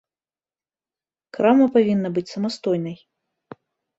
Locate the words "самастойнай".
2.33-2.97